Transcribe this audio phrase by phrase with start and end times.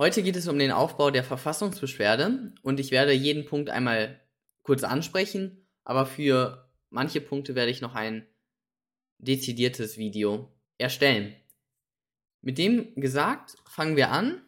[0.00, 4.20] Heute geht es um den Aufbau der Verfassungsbeschwerde und ich werde jeden Punkt einmal
[4.62, 8.24] kurz ansprechen, aber für manche Punkte werde ich noch ein
[9.18, 11.34] dezidiertes Video erstellen.
[12.42, 14.40] Mit dem gesagt, fangen wir an.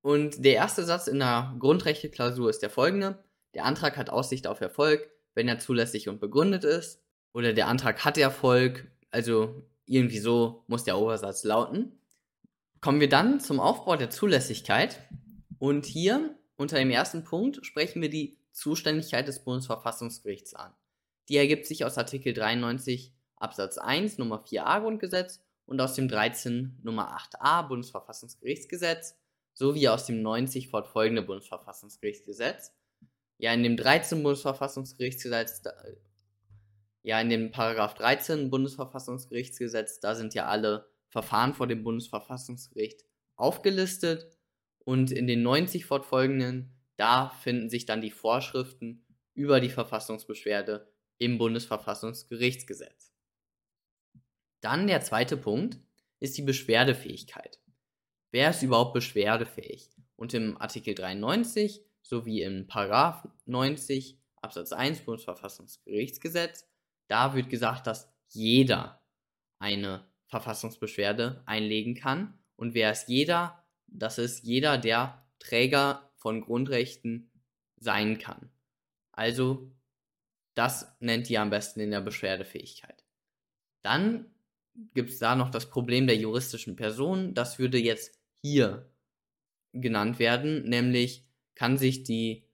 [0.00, 3.22] Und der erste Satz in der Grundrechte-Klausur ist der folgende.
[3.52, 7.02] Der Antrag hat Aussicht auf Erfolg, wenn er zulässig und begründet ist.
[7.34, 12.00] Oder der Antrag hat Erfolg, also irgendwie so muss der Obersatz lauten.
[12.84, 15.00] Kommen wir dann zum Aufbau der Zulässigkeit.
[15.58, 20.74] Und hier unter dem ersten Punkt sprechen wir die Zuständigkeit des Bundesverfassungsgerichts an.
[21.30, 26.80] Die ergibt sich aus Artikel 93 Absatz 1 Nummer 4a Grundgesetz und aus dem 13
[26.82, 29.16] Nummer 8a Bundesverfassungsgerichtsgesetz
[29.54, 32.74] sowie aus dem 90 fortfolgende Bundesverfassungsgerichtsgesetz.
[33.38, 35.62] Ja, in dem 13 Bundesverfassungsgerichtsgesetz,
[37.02, 43.04] ja, in dem Paragraph 13 Bundesverfassungsgerichtsgesetz, da sind ja alle Verfahren vor dem Bundesverfassungsgericht
[43.36, 44.36] aufgelistet
[44.80, 51.38] und in den 90 fortfolgenden, da finden sich dann die Vorschriften über die Verfassungsbeschwerde im
[51.38, 53.12] Bundesverfassungsgerichtsgesetz.
[54.60, 55.78] Dann der zweite Punkt
[56.18, 57.60] ist die Beschwerdefähigkeit.
[58.32, 59.90] Wer ist überhaupt beschwerdefähig?
[60.16, 66.68] Und im Artikel 93 sowie im Paragraph 90 Absatz 1 Bundesverfassungsgerichtsgesetz,
[67.06, 69.00] da wird gesagt, dass jeder
[69.60, 72.36] eine Verfassungsbeschwerde einlegen kann.
[72.56, 73.64] Und wer ist jeder?
[73.86, 77.30] Das ist jeder, der Träger von Grundrechten
[77.76, 78.50] sein kann.
[79.12, 79.70] Also,
[80.54, 83.04] das nennt ihr am besten in der Beschwerdefähigkeit.
[83.82, 84.26] Dann
[84.94, 87.34] gibt es da noch das Problem der juristischen Person.
[87.34, 88.90] Das würde jetzt hier
[89.72, 92.48] genannt werden, nämlich kann sich die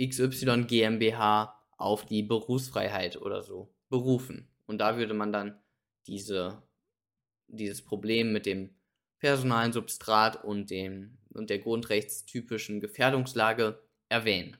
[0.00, 4.48] XY GmbH auf die Berufsfreiheit oder so berufen.
[4.66, 5.60] Und da würde man dann
[6.06, 6.62] diese,
[7.48, 8.70] dieses Problem mit dem
[9.18, 14.56] personalen Substrat und, dem, und der grundrechtstypischen Gefährdungslage erwähnen.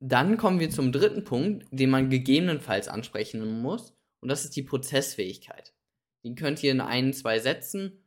[0.00, 4.62] Dann kommen wir zum dritten Punkt, den man gegebenenfalls ansprechen muss, und das ist die
[4.62, 5.74] Prozessfähigkeit.
[6.24, 8.02] Den könnt ihr in ein, zwei Sätzen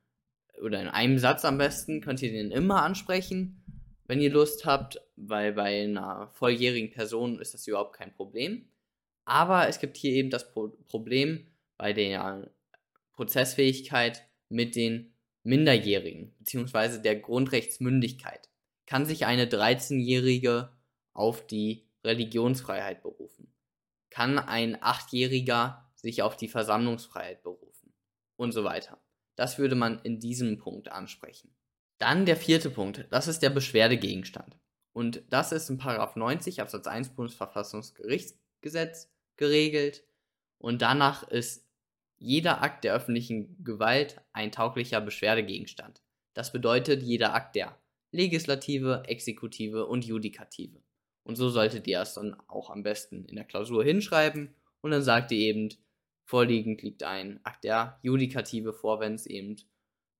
[0.61, 3.63] oder in einem Satz am besten, könnt ihr den immer ansprechen,
[4.07, 8.67] wenn ihr Lust habt, weil bei einer volljährigen Person ist das überhaupt kein Problem.
[9.25, 11.47] Aber es gibt hier eben das Pro Problem
[11.77, 12.51] bei der
[13.19, 15.13] Prozessfähigkeit mit den
[15.43, 18.49] Minderjährigen, beziehungsweise der Grundrechtsmündigkeit.
[18.85, 20.71] Kann sich eine 13-Jährige
[21.13, 23.53] auf die Religionsfreiheit berufen?
[24.09, 27.69] Kann ein 8-Jähriger sich auf die Versammlungsfreiheit berufen?
[28.39, 28.97] und so weiter.
[29.35, 31.53] Das würde man in diesem Punkt ansprechen.
[31.99, 34.57] Dann der vierte Punkt, das ist der Beschwerdegegenstand.
[34.93, 40.05] Und das ist in 90 Absatz 1 Bundesverfassungsgerichtsgesetz geregelt.
[40.57, 41.68] Und danach ist
[42.19, 46.01] jeder Akt der öffentlichen Gewalt ein tauglicher Beschwerdegegenstand.
[46.33, 47.77] Das bedeutet jeder Akt der
[48.11, 50.81] Legislative, Exekutive und Judikative.
[51.23, 54.53] Und so solltet ihr es dann auch am besten in der Klausur hinschreiben.
[54.81, 55.69] Und dann sagt ihr eben,
[56.29, 59.55] Vorliegend liegt ein Akt der Judikative vor, wenn es eben,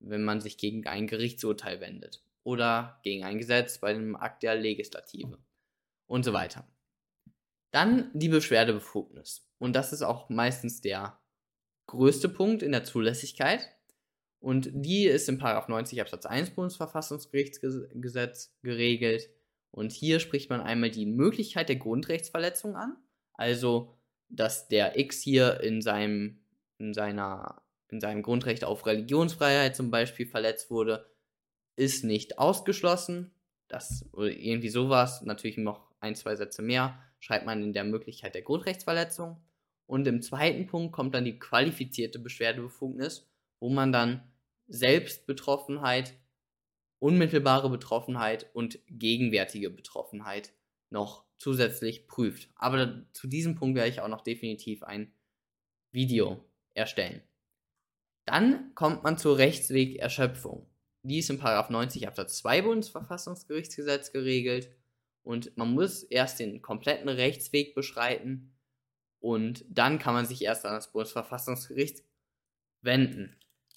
[0.00, 2.20] wenn man sich gegen ein Gerichtsurteil wendet.
[2.42, 5.38] Oder gegen ein Gesetz bei dem Akt der Legislative.
[6.06, 6.66] Und so weiter.
[7.70, 9.48] Dann die Beschwerdebefugnis.
[9.58, 11.19] Und das ist auch meistens der
[11.90, 13.68] größte Punkt in der Zulässigkeit.
[14.38, 19.28] Und die ist im 90 Absatz 1 Bundesverfassungsgerichtsgesetz geregelt.
[19.70, 22.96] Und hier spricht man einmal die Möglichkeit der Grundrechtsverletzung an.
[23.34, 23.94] Also
[24.30, 26.38] dass der X hier in seinem,
[26.78, 31.06] in seiner, in seinem Grundrecht auf Religionsfreiheit zum Beispiel verletzt wurde,
[31.76, 33.32] ist nicht ausgeschlossen.
[33.68, 38.42] Das, irgendwie sowas, natürlich noch ein, zwei Sätze mehr, schreibt man in der Möglichkeit der
[38.42, 39.36] Grundrechtsverletzung.
[39.90, 43.28] Und im zweiten Punkt kommt dann die qualifizierte Beschwerdebefugnis,
[43.58, 44.22] wo man dann
[44.68, 46.14] Selbstbetroffenheit,
[47.00, 50.52] unmittelbare Betroffenheit und gegenwärtige Betroffenheit
[50.90, 52.50] noch zusätzlich prüft.
[52.54, 55.12] Aber zu diesem Punkt werde ich auch noch definitiv ein
[55.90, 57.20] Video erstellen.
[58.26, 60.68] Dann kommt man zur Rechtswegerschöpfung.
[61.02, 64.70] Die ist im 90 Absatz 2 Bundesverfassungsgerichtsgesetz geregelt
[65.24, 68.52] und man muss erst den kompletten Rechtsweg beschreiten
[69.20, 72.02] und dann kann man sich erst an das Bundesverfassungsgericht
[72.82, 73.36] wenden.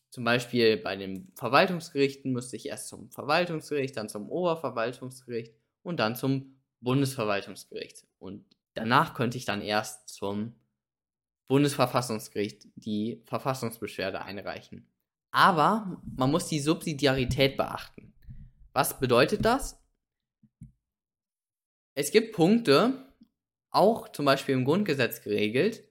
[0.09, 6.15] Zum Beispiel bei den Verwaltungsgerichten müsste ich erst zum Verwaltungsgericht, dann zum Oberverwaltungsgericht und dann
[6.15, 8.05] zum Bundesverwaltungsgericht.
[8.19, 10.55] Und danach könnte ich dann erst zum
[11.47, 14.87] Bundesverfassungsgericht die Verfassungsbeschwerde einreichen.
[15.31, 18.13] Aber man muss die Subsidiarität beachten.
[18.71, 19.79] Was bedeutet das?
[21.95, 23.02] Es gibt Punkte,
[23.73, 25.83] auch zum Beispiel im Grundgesetz geregelt,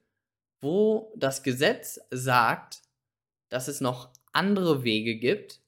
[0.60, 2.82] wo das Gesetz sagt,
[3.50, 5.60] dass es noch andere Wege gibt,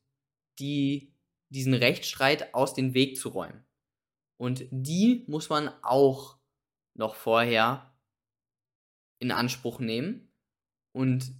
[0.58, 1.12] die
[1.50, 3.64] diesen Rechtsstreit aus dem Weg zu räumen.
[4.36, 6.38] Und die muss man auch
[6.94, 7.94] noch vorher
[9.18, 10.32] in Anspruch nehmen.
[10.92, 11.32] Und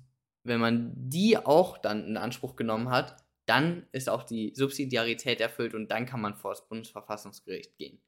[0.42, 3.16] wenn man die auch dann in Anspruch genommen hat,
[3.46, 8.00] dann ist auch die Subsidiarität erfüllt und dann kann man vor das Bundesverfassungsgericht gehen.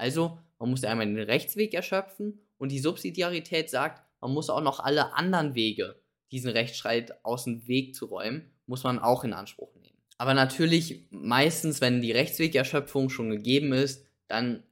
[0.00, 4.80] Also, man muss einmal den Rechtsweg erschöpfen und die Subsidiarität sagt, man muss auch noch
[4.80, 6.00] alle anderen Wege,
[6.32, 9.98] diesen Rechtsstreit aus dem Weg zu räumen, muss man auch in Anspruch nehmen.
[10.16, 14.62] Aber natürlich, meistens, wenn die Rechtswegerschöpfung schon gegeben ist, dann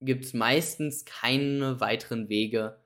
[0.00, 2.78] gibt es meistens keine weiteren Wege,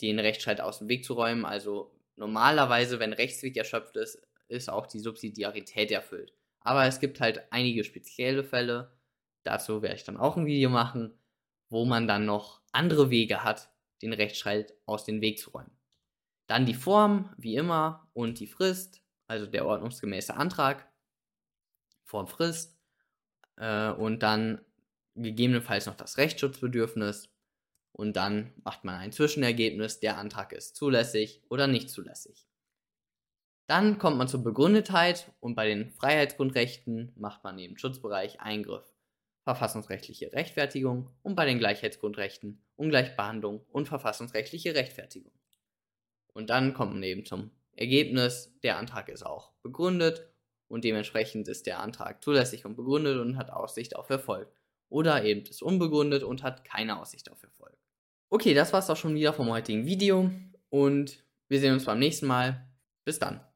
[0.00, 1.44] den Rechtsstreit aus dem Weg zu räumen.
[1.44, 6.32] Also normalerweise, wenn Rechtsweg erschöpft ist, ist auch die Subsidiarität erfüllt.
[6.60, 8.90] Aber es gibt halt einige spezielle Fälle,
[9.42, 11.18] dazu werde ich dann auch ein Video machen,
[11.68, 13.70] wo man dann noch andere Wege hat,
[14.02, 15.76] den Rechtsstreit aus dem Weg zu räumen.
[16.46, 20.90] Dann die Form, wie immer, und die Frist, also der ordnungsgemäße Antrag,
[22.04, 22.76] Form Frist,
[23.56, 24.64] äh, und dann
[25.14, 27.28] gegebenenfalls noch das Rechtsschutzbedürfnis
[27.92, 32.46] und dann macht man ein Zwischenergebnis, der Antrag ist zulässig oder nicht zulässig.
[33.66, 38.89] Dann kommt man zur Begründetheit und bei den Freiheitsgrundrechten macht man im Schutzbereich Eingriff,
[39.42, 45.32] verfassungsrechtliche Rechtfertigung und bei den Gleichheitsgrundrechten Ungleichbehandlung und verfassungsrechtliche Rechtfertigung.
[46.32, 50.28] Und dann kommt man eben zum Ergebnis, der Antrag ist auch begründet
[50.68, 54.52] und dementsprechend ist der Antrag zulässig und begründet und hat Aussicht auf Erfolg.
[54.88, 57.76] Oder eben ist unbegründet und hat keine Aussicht auf Erfolg.
[58.28, 60.30] Okay, das war's auch schon wieder vom heutigen Video
[60.68, 62.66] und wir sehen uns beim nächsten Mal.
[63.04, 63.49] Bis dann.